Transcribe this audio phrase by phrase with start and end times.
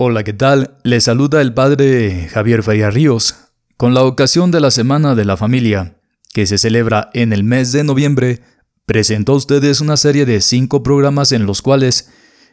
[0.00, 0.76] Hola, ¿qué tal?
[0.84, 3.34] Les saluda el padre Javier Feria Ríos.
[3.76, 5.98] Con la ocasión de la Semana de la Familia,
[6.32, 8.40] que se celebra en el mes de noviembre,
[8.86, 12.12] presento a ustedes una serie de cinco programas en los cuales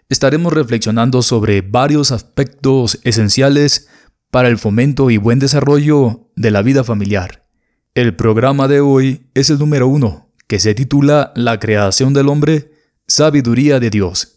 [0.10, 3.89] estaremos reflexionando sobre varios aspectos esenciales
[4.32, 7.46] para el fomento y buen desarrollo de la vida familiar.
[7.93, 12.71] El programa de hoy es el número uno, que se titula La creación del hombre,
[13.07, 14.34] sabiduría de Dios.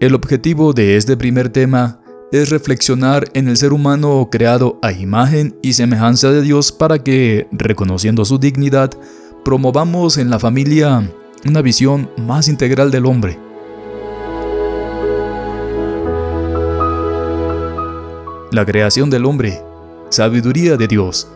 [0.00, 1.98] El objetivo de este primer tema
[2.30, 7.48] es reflexionar en el ser humano creado a imagen y semejanza de Dios para que,
[7.50, 8.92] reconociendo su dignidad,
[9.44, 11.10] promovamos en la familia
[11.44, 13.40] una visión más integral del hombre.
[18.52, 19.60] La creación del hombre,
[20.10, 21.28] sabiduría de Dios.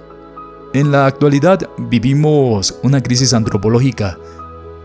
[0.72, 4.16] En la actualidad vivimos una crisis antropológica.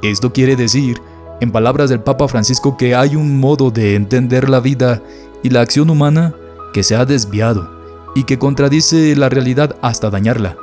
[0.01, 0.97] Esto quiere decir
[1.39, 5.01] en palabras del Papa Francisco que hay un modo de entender la vida
[5.43, 6.33] y la acción humana
[6.73, 7.69] que se ha desviado
[8.15, 10.57] y que contradice la realidad hasta dañarla.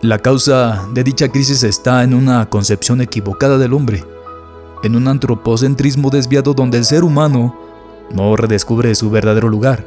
[0.00, 4.04] La causa de dicha crisis está en una concepción equivocada del hombre,
[4.82, 7.56] en un antropocentrismo desviado donde el ser humano
[8.14, 9.84] no redescubre su verdadero lugar,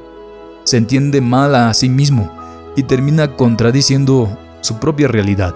[0.64, 2.32] se entiende mal a sí mismo
[2.76, 5.56] y termina contradiciendo su propia realidad.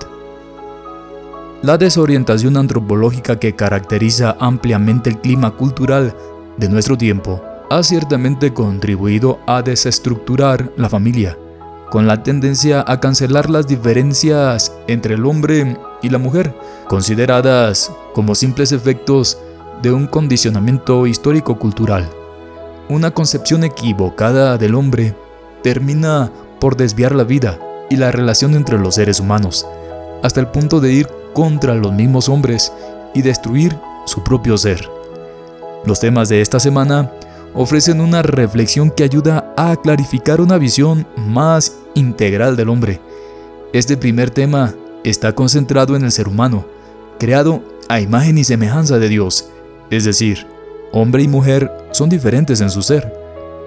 [1.61, 6.13] La desorientación antropológica que caracteriza ampliamente el clima cultural
[6.57, 11.37] de nuestro tiempo ha ciertamente contribuido a desestructurar la familia,
[11.89, 16.53] con la tendencia a cancelar las diferencias entre el hombre y la mujer,
[16.87, 19.39] consideradas como simples efectos
[19.81, 22.07] de un condicionamiento histórico-cultural.
[22.89, 25.15] Una concepción equivocada del hombre
[25.63, 29.65] termina por desviar la vida y la relación entre los seres humanos,
[30.21, 32.71] hasta el punto de ir contra los mismos hombres
[33.13, 34.89] y destruir su propio ser.
[35.85, 37.11] Los temas de esta semana
[37.53, 43.01] ofrecen una reflexión que ayuda a clarificar una visión más integral del hombre.
[43.73, 44.73] Este primer tema
[45.03, 46.65] está concentrado en el ser humano,
[47.19, 49.49] creado a imagen y semejanza de Dios,
[49.91, 50.47] es decir,
[50.93, 53.13] hombre y mujer son diferentes en su ser,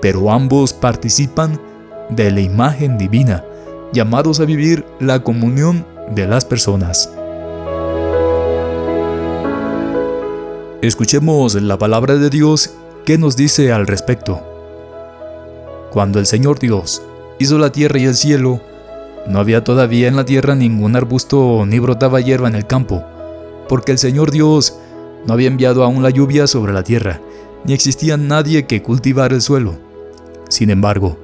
[0.00, 1.60] pero ambos participan
[2.08, 3.44] de la imagen divina,
[3.92, 7.10] llamados a vivir la comunión de las personas.
[10.80, 12.72] Escuchemos la palabra de Dios
[13.04, 14.40] que nos dice al respecto.
[15.90, 17.02] Cuando el Señor Dios
[17.40, 18.60] hizo la tierra y el cielo,
[19.26, 23.04] no había todavía en la tierra ningún arbusto ni brotaba hierba en el campo,
[23.68, 24.78] porque el Señor Dios
[25.26, 27.20] no había enviado aún la lluvia sobre la tierra,
[27.64, 29.80] ni existía nadie que cultivara el suelo.
[30.48, 31.18] Sin embargo,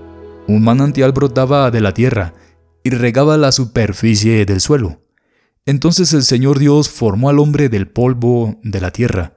[0.48, 2.34] un manantial brotaba de la tierra
[2.82, 4.98] y regaba la superficie del suelo.
[5.64, 9.33] Entonces el Señor Dios formó al hombre del polvo de la tierra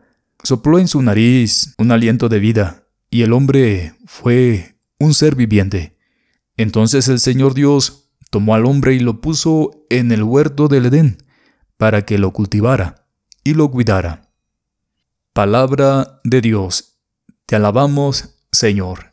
[0.47, 5.97] Sopló en su nariz un aliento de vida, y el hombre fue un ser viviente.
[6.55, 11.17] Entonces el Señor Dios tomó al hombre y lo puso en el huerto del Edén,
[11.75, 13.09] para que lo cultivara
[13.43, 14.31] y lo cuidara.
[15.33, 16.97] Palabra de Dios.
[17.45, 19.11] Te alabamos, Señor.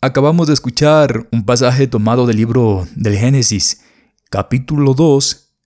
[0.00, 3.82] Acabamos de escuchar un pasaje tomado del libro del Génesis,
[4.30, 5.56] capítulo 2,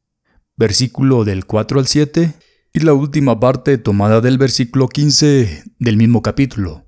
[0.57, 2.35] versículo del 4 al 7
[2.73, 6.85] y la última parte tomada del versículo 15 del mismo capítulo.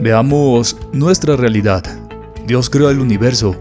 [0.00, 1.82] Veamos nuestra realidad.
[2.46, 3.58] Dios creó el universo,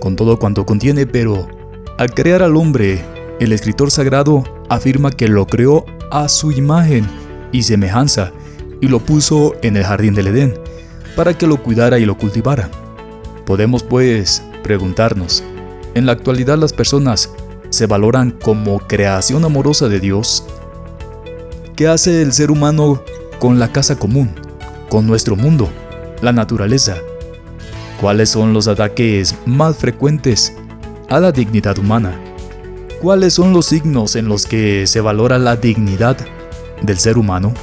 [0.00, 1.46] con todo cuanto contiene, pero
[1.98, 3.04] al crear al hombre,
[3.38, 7.06] el escritor sagrado afirma que lo creó a su imagen
[7.52, 8.32] y semejanza
[8.80, 10.54] y lo puso en el jardín del Edén,
[11.14, 12.68] para que lo cuidara y lo cultivara.
[13.46, 15.44] Podemos pues preguntarnos,
[15.94, 17.30] en la actualidad las personas
[17.70, 20.44] se valoran como creación amorosa de Dios.
[21.76, 23.02] ¿Qué hace el ser humano
[23.38, 24.30] con la casa común,
[24.88, 25.68] con nuestro mundo,
[26.20, 26.96] la naturaleza?
[28.00, 30.54] ¿Cuáles son los ataques más frecuentes
[31.08, 32.20] a la dignidad humana?
[33.00, 36.16] ¿Cuáles son los signos en los que se valora la dignidad
[36.82, 37.54] del ser humano?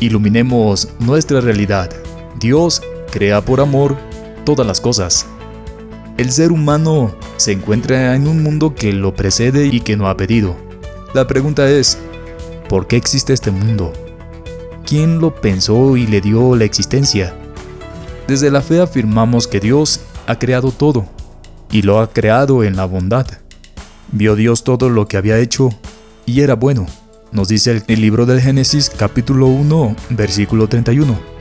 [0.00, 1.90] Iluminemos nuestra realidad.
[2.38, 3.96] Dios crea por amor
[4.46, 5.26] todas las cosas.
[6.16, 10.16] El ser humano se encuentra en un mundo que lo precede y que no ha
[10.16, 10.56] pedido.
[11.12, 11.98] La pregunta es,
[12.70, 13.92] ¿por qué existe este mundo?
[14.86, 17.34] ¿Quién lo pensó y le dio la existencia?
[18.26, 21.04] Desde la fe afirmamos que Dios ha creado todo,
[21.70, 23.26] y lo ha creado en la bondad.
[24.12, 25.68] Vio Dios todo lo que había hecho,
[26.24, 26.86] y era bueno,
[27.32, 31.35] nos dice el, libro del Génesis capítulo 1, versículo 31.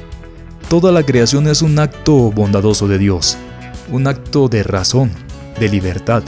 [0.69, 3.37] Toda la creación es un acto bondadoso de Dios.
[3.91, 5.11] un acto de razón,
[5.59, 6.23] de libertad,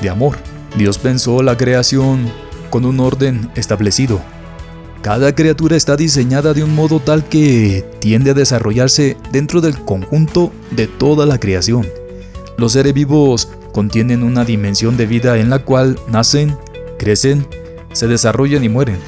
[0.00, 0.36] de amor.
[0.78, 2.30] Dios pensó la creación
[2.70, 4.20] con un orden establecido.
[5.02, 10.52] Cada criatura está diseñada de un modo tal que tiende a desarrollarse dentro del conjunto
[10.70, 11.84] de toda la creación.
[12.56, 16.56] Los seres vivos contienen una dimensión de vida en la cual nacen,
[16.96, 17.44] crecen,
[17.92, 18.98] se desarrollan y mueren.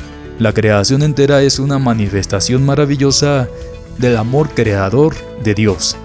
[0.40, 3.48] La creación entera es una manifestación maravillosa
[3.98, 5.96] del amor creador de Dios.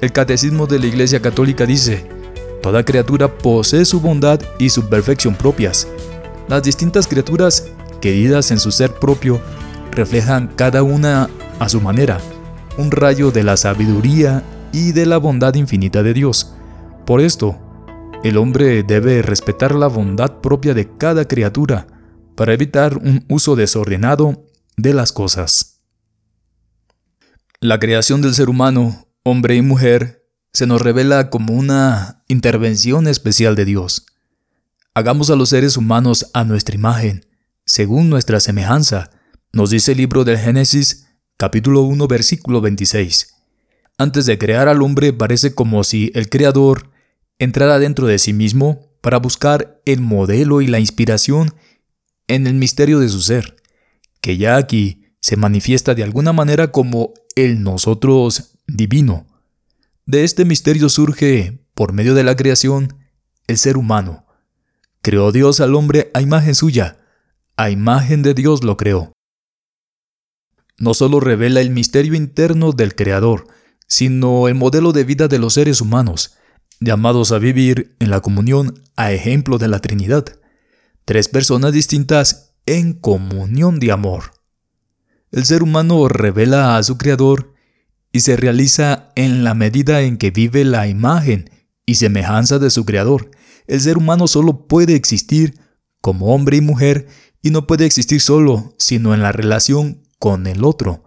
[0.00, 2.08] El Catecismo de la Iglesia Católica dice,
[2.62, 5.88] Toda criatura posee su bondad y su perfección propias.
[6.48, 7.68] Las distintas criaturas,
[8.00, 9.40] queridas en su ser propio,
[9.90, 11.28] reflejan cada una
[11.58, 12.20] a su manera
[12.78, 16.54] un rayo de la sabiduría y de la bondad infinita de Dios.
[17.06, 17.58] Por esto,
[18.24, 21.86] el hombre debe respetar la bondad propia de cada criatura
[22.34, 24.46] para evitar un uso desordenado
[24.76, 25.71] de las cosas.
[27.62, 33.54] La creación del ser humano, hombre y mujer, se nos revela como una intervención especial
[33.54, 34.04] de Dios.
[34.94, 37.24] Hagamos a los seres humanos a nuestra imagen,
[37.64, 39.12] según nuestra semejanza,
[39.52, 41.06] nos dice el libro del Génesis,
[41.36, 43.32] capítulo 1, versículo 26.
[43.96, 46.90] Antes de crear al hombre parece como si el Creador
[47.38, 51.54] entrara dentro de sí mismo para buscar el modelo y la inspiración
[52.26, 53.54] en el misterio de su ser,
[54.20, 59.26] que ya aquí se manifiesta de alguna manera como el nosotros divino.
[60.04, 62.98] De este misterio surge, por medio de la creación,
[63.46, 64.26] el ser humano.
[65.00, 66.98] Creó Dios al hombre a imagen suya,
[67.56, 69.12] a imagen de Dios lo creó.
[70.76, 73.46] No solo revela el misterio interno del Creador,
[73.86, 76.36] sino el modelo de vida de los seres humanos,
[76.80, 80.42] llamados a vivir en la comunión a ejemplo de la Trinidad
[81.04, 84.32] tres personas distintas en comunión de amor.
[85.32, 87.54] El ser humano revela a su Creador
[88.12, 91.50] y se realiza en la medida en que vive la imagen
[91.86, 93.30] y semejanza de su Creador.
[93.66, 95.58] El ser humano solo puede existir
[96.00, 97.08] como hombre y mujer
[97.42, 101.02] y no puede existir solo, sino en la relación con el otro,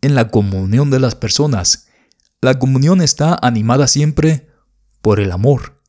[0.00, 1.88] en la comunión de las personas.
[2.40, 4.48] La comunión está animada siempre
[5.02, 5.82] por el amor.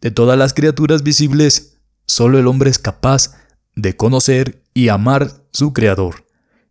[0.00, 3.34] De todas las criaturas visibles, Solo el hombre es capaz
[3.76, 6.26] de conocer y amar su Creador.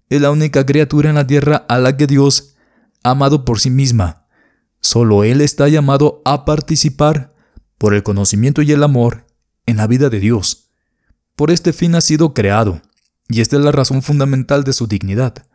[0.09, 2.55] Es la única criatura en la tierra a la que Dios
[3.03, 4.25] ha amado por sí misma.
[4.79, 7.33] Solo Él está llamado a participar
[7.77, 9.25] por el conocimiento y el amor
[9.65, 10.69] en la vida de Dios.
[11.35, 12.81] Por este fin ha sido creado,
[13.27, 15.45] y esta es la razón fundamental de su dignidad.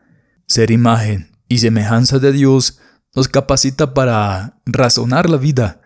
[0.46, 2.78] Ser imagen y semejanza de Dios
[3.14, 5.81] nos capacita para razonar la vida,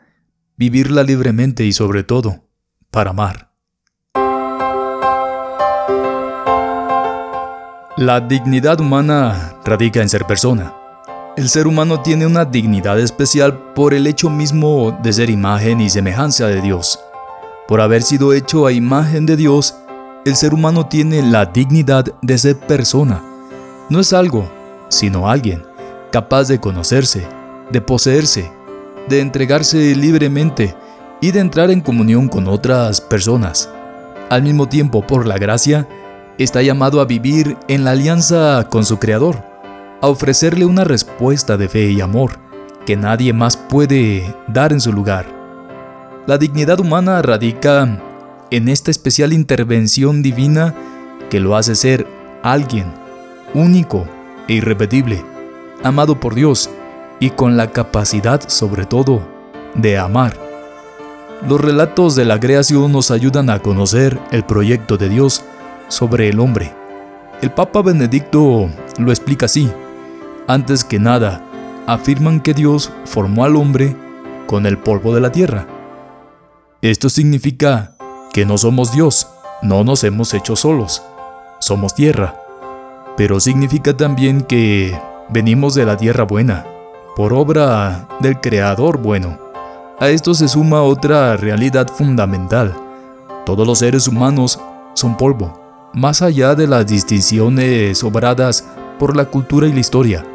[0.57, 2.49] vivirla libremente y sobre todo,
[2.91, 3.56] para amar.
[7.99, 10.75] La dignidad humana radica en ser persona.
[11.35, 15.89] El ser humano tiene una dignidad especial por el hecho mismo de ser imagen y
[15.89, 17.01] semejanza de Dios.
[17.67, 19.77] Por haber sido hecho a imagen de Dios,
[20.27, 23.23] el ser humano tiene la dignidad de ser persona.
[23.89, 24.47] No es algo,
[24.91, 25.65] sino alguien,
[26.13, 27.27] capaz de conocerse,
[27.71, 28.53] de poseerse,
[29.09, 30.77] de entregarse libremente
[31.23, 33.71] y de entrar en comunión con otras personas.
[34.29, 35.89] Al mismo tiempo, por la gracia,
[36.39, 39.43] está llamado a vivir en la alianza con su Creador,
[40.01, 42.39] a ofrecerle una respuesta de fe y amor
[42.85, 45.27] que nadie más puede dar en su lugar.
[46.27, 48.01] La dignidad humana radica
[48.51, 50.75] en esta especial intervención divina
[51.31, 52.07] que lo hace ser
[52.43, 52.93] alguien
[53.55, 54.07] único
[54.49, 55.25] e irrepetible,
[55.83, 56.71] amado por Dios
[57.19, 59.23] y con la capacidad sobre todo
[59.75, 60.37] de amar.
[61.49, 65.45] Los relatos de la creación nos ayudan a conocer el proyecto de Dios
[65.89, 66.73] sobre el hombre.
[67.43, 69.71] El Papa Benedicto lo explica así.
[70.49, 71.43] Antes que nada,
[71.87, 73.95] afirman que Dios formó al hombre
[74.47, 75.67] con el polvo de la tierra.
[76.83, 77.93] Esto significa
[78.33, 79.29] que no somos Dios,
[79.63, 81.03] no nos hemos hecho solos,
[81.59, 82.37] somos tierra.
[83.17, 86.65] Pero significa también que venimos de la tierra buena,
[87.17, 89.39] por obra del Creador bueno.
[89.99, 92.75] A esto se suma otra realidad fundamental.
[93.45, 94.61] Todos los seres humanos
[94.95, 95.66] son polvo
[95.97, 100.27] más allá de las distinciones obradas por la cultura y la historia,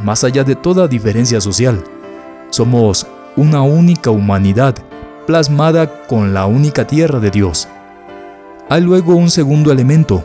[0.00, 1.82] más allá de toda diferencia social.
[2.50, 3.04] Somos
[3.36, 4.76] una única humanidad
[5.26, 7.66] plasmada con la única tierra de Dios.
[8.70, 10.24] Hay luego un segundo elemento.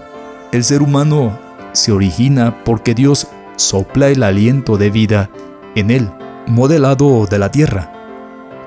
[0.52, 1.40] El ser humano
[1.72, 5.32] se origina porque Dios sopla el aliento de vida
[5.74, 6.08] en él,
[6.46, 7.92] modelado de la tierra.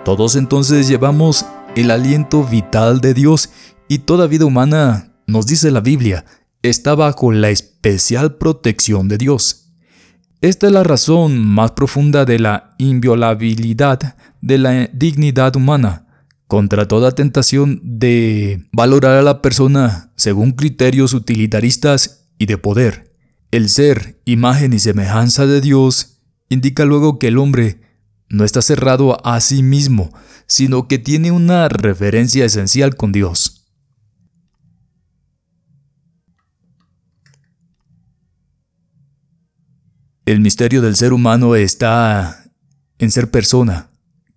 [0.04, 3.50] Todos entonces llevamos el aliento vital de Dios
[3.86, 6.24] y toda vida humana nos dice la Biblia,
[6.62, 9.72] está bajo la especial protección de Dios.
[10.40, 16.06] Esta es la razón más profunda de la inviolabilidad de la dignidad humana,
[16.46, 23.16] contra toda tentación de valorar a la persona según criterios utilitaristas y de poder.
[23.50, 27.80] El ser, imagen y semejanza de Dios, indica luego que el hombre
[28.28, 30.12] no está cerrado a sí mismo,
[30.46, 33.55] sino que tiene una referencia esencial con Dios.
[40.26, 42.50] El misterio del ser humano está
[42.98, 43.90] en ser persona,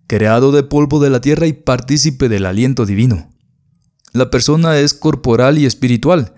[0.06, 3.32] creado de polvo de la tierra y partícipe del aliento divino.
[4.12, 6.32] La persona es corporal y espiritual,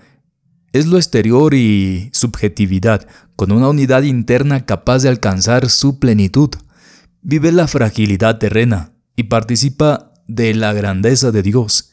[0.72, 3.06] es lo exterior y subjetividad,
[3.36, 6.48] con una unidad interna capaz de alcanzar su plenitud.
[7.20, 11.92] Vive la fragilidad terrena y participa de la grandeza de Dios.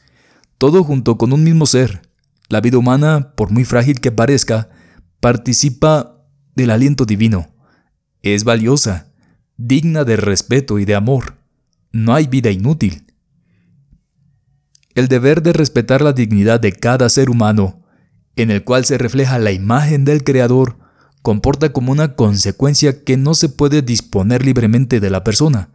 [0.59, 2.03] Todo junto con un mismo ser.
[2.47, 4.69] La vida humana, por muy frágil que parezca,
[5.19, 6.18] participa
[6.59, 7.49] del aliento divino.
[8.21, 9.11] Es valiosa,
[9.57, 11.35] digna de respeto y de amor.
[11.91, 13.05] No hay vida inútil.
[14.95, 17.79] El deber de respetar la dignidad de cada ser humano
[18.41, 20.77] en el cual se refleja la imagen del Creador,
[21.21, 25.69] comporta como una consecuencia que no se puede disponer libremente de la persona.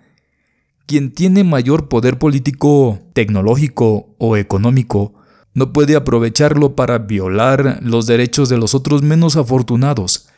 [0.87, 5.15] Quien tiene mayor poder político, tecnológico o económico,
[5.53, 10.29] no puede aprovecharlo para violar los derechos de los otros menos afortunados.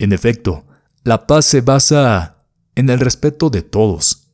[0.00, 0.64] En efecto,
[1.04, 2.38] la paz se basa
[2.74, 4.30] en el respeto de todos.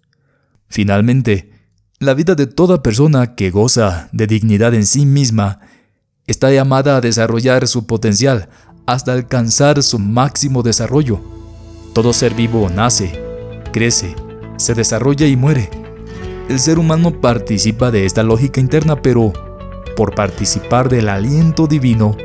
[0.68, 1.50] Finalmente,
[1.98, 5.58] la vida de toda persona que goza de dignidad en sí misma
[6.28, 8.48] está llamada a desarrollar su potencial
[8.86, 11.20] hasta alcanzar su máximo desarrollo.
[11.94, 13.20] Todo ser vivo nace,
[13.72, 14.14] crece,
[14.58, 15.68] se desarrolla y muere.
[16.48, 19.32] El ser humano participa de esta lógica interna, pero
[19.96, 22.16] por participar del aliento divino,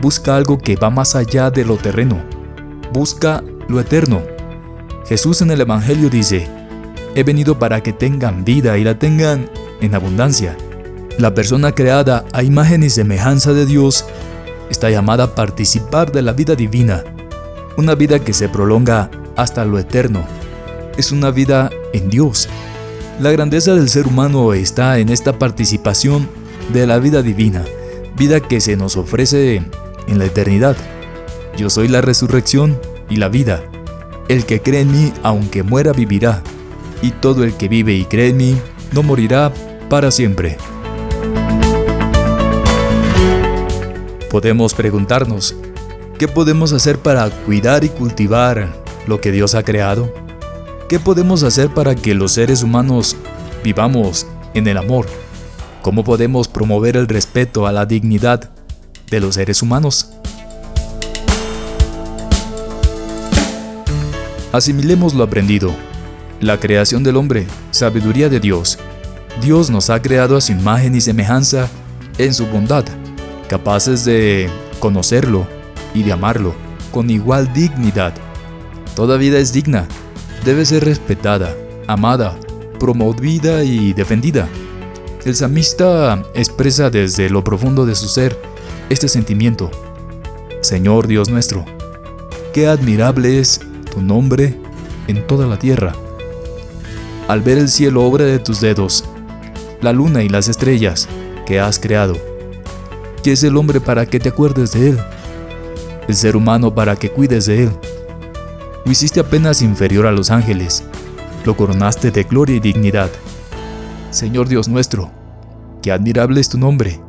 [0.00, 2.22] busca algo que va más allá de lo terreno,
[2.94, 4.22] busca lo eterno.
[5.06, 6.48] Jesús en el Evangelio dice,
[7.14, 9.50] he venido para que tengan vida y la tengan
[9.82, 10.56] en abundancia.
[11.18, 14.06] La persona creada a imagen y semejanza de Dios
[14.70, 17.04] está llamada a participar de la vida divina,
[17.76, 20.24] una vida que se prolonga hasta lo eterno.
[20.96, 22.48] Es una vida en Dios.
[23.20, 26.28] La grandeza del ser humano está en esta participación
[26.72, 27.64] de la vida divina,
[28.16, 29.62] vida que se nos ofrece
[30.06, 30.76] en la eternidad.
[31.56, 33.62] Yo soy la resurrección y la vida.
[34.28, 36.42] El que cree en mí, aunque muera, vivirá.
[37.00, 38.56] Y todo el que vive y cree en mí,
[38.92, 39.52] no morirá
[39.88, 40.56] para siempre.
[44.30, 45.54] Podemos preguntarnos,
[46.18, 48.68] ¿qué podemos hacer para cuidar y cultivar
[49.06, 50.12] lo que Dios ha creado?
[50.88, 53.14] ¿Qué podemos hacer para que los seres humanos
[53.62, 55.06] vivamos en el amor?
[55.82, 58.50] ¿Cómo podemos promover el respeto a la dignidad
[59.08, 60.13] de los seres humanos?
[64.54, 65.74] Asimilemos lo aprendido.
[66.38, 68.78] La creación del hombre, sabiduría de Dios.
[69.42, 71.68] Dios nos ha creado a su imagen y semejanza
[72.18, 72.84] en su bondad
[73.48, 75.44] capaces de conocerlo
[75.92, 76.54] y de amarlo
[76.92, 78.14] con igual dignidad.
[78.94, 79.88] Toda vida es digna,
[80.44, 81.52] debe ser respetada,
[81.88, 82.38] amada,
[82.78, 84.48] promovida y defendida.
[85.24, 88.40] El samista expresa desde lo profundo de su ser
[88.88, 89.68] este sentimiento.
[90.60, 91.64] Señor Dios nuestro,
[92.52, 93.60] qué admirable es
[93.94, 94.58] tu nombre
[95.06, 95.92] en toda la tierra.
[97.28, 99.04] Al ver el cielo obra de tus dedos,
[99.80, 101.08] la luna y las estrellas
[101.46, 102.16] que has creado,
[103.22, 104.98] que es el hombre para que te acuerdes de él,
[106.08, 107.70] el ser humano para que cuides de él.
[108.84, 110.84] Lo hiciste apenas inferior a los ángeles,
[111.44, 113.10] lo coronaste de gloria y dignidad.
[114.10, 115.10] Señor Dios nuestro,
[115.82, 117.00] qué admirable es tu nombre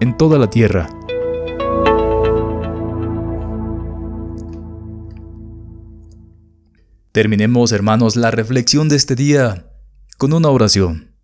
[0.00, 0.88] en toda la tierra.
[7.14, 9.70] Terminemos, hermanos, la reflexión de este día
[10.18, 11.14] con una oración.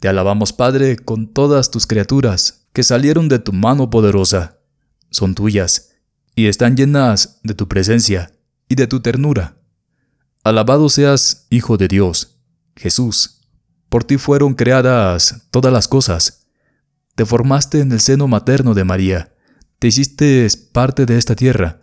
[0.00, 4.58] Te alabamos, Padre, con todas tus criaturas que salieron de tu mano poderosa,
[5.08, 5.92] son tuyas,
[6.34, 8.32] y están llenas de tu presencia
[8.68, 9.56] y de tu ternura.
[10.44, 12.42] Alabado seas, Hijo de Dios,
[12.76, 13.48] Jesús.
[13.88, 16.50] Por ti fueron creadas todas las cosas.
[17.14, 19.34] Te formaste en el seno materno de María,
[19.78, 21.80] te hiciste parte de esta tierra,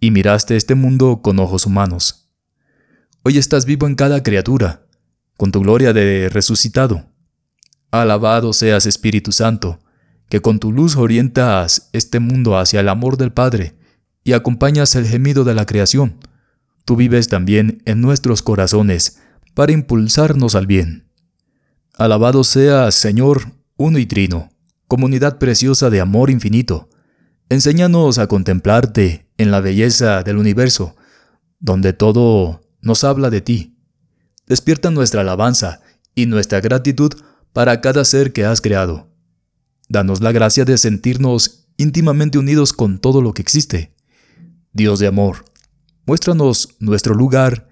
[0.00, 2.21] y miraste este mundo con ojos humanos.
[3.24, 4.84] Hoy estás vivo en cada criatura,
[5.36, 7.04] con tu gloria de resucitado.
[7.92, 9.78] Alabado seas Espíritu Santo,
[10.28, 13.76] que con tu luz orientas este mundo hacia el amor del Padre
[14.24, 16.16] y acompañas el gemido de la creación.
[16.84, 19.20] Tú vives también en nuestros corazones
[19.54, 21.06] para impulsarnos al bien.
[21.94, 24.50] Alabado seas, Señor, uno y trino,
[24.88, 26.88] comunidad preciosa de amor infinito.
[27.50, 30.96] Enséñanos a contemplarte en la belleza del universo,
[31.60, 33.78] donde todo nos habla de ti.
[34.46, 35.80] Despierta nuestra alabanza
[36.14, 37.12] y nuestra gratitud
[37.52, 39.08] para cada ser que has creado.
[39.88, 43.94] Danos la gracia de sentirnos íntimamente unidos con todo lo que existe.
[44.72, 45.44] Dios de amor,
[46.06, 47.68] muéstranos nuestro lugar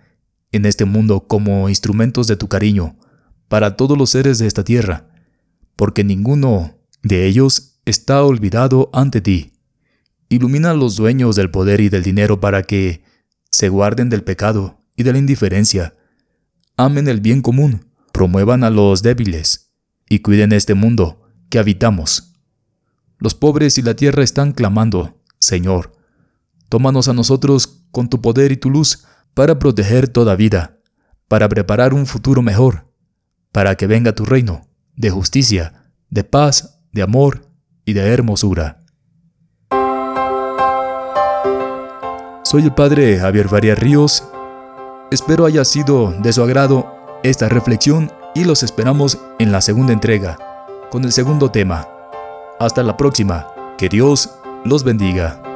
[0.52, 2.96] en este mundo como instrumentos de tu cariño
[3.48, 5.08] para todos los seres de esta tierra,
[5.76, 9.52] porque ninguno de ellos está olvidado ante ti.
[10.28, 13.02] Ilumina a los dueños del poder y del dinero para que
[13.50, 15.94] se guarden del pecado y de la indiferencia,
[16.76, 19.72] amen el bien común, promuevan a los débiles
[20.10, 22.34] y cuiden este mundo que habitamos.
[23.16, 25.92] Los pobres y la tierra están clamando, Señor,
[26.68, 30.78] tómanos a nosotros con tu poder y tu luz para proteger toda vida,
[31.28, 32.92] para preparar un futuro mejor,
[33.52, 37.48] para que venga tu reino de justicia, de paz, de amor
[37.86, 38.84] y de hermosura.
[42.44, 44.24] Soy el padre Javier Farías Ríos.
[45.10, 46.86] Espero haya sido de su agrado
[47.24, 50.38] esta reflexión y los esperamos en la segunda entrega,
[50.88, 51.88] con el segundo tema.
[52.60, 53.48] Hasta la próxima.
[53.76, 54.30] Que Dios
[54.64, 55.49] los bendiga.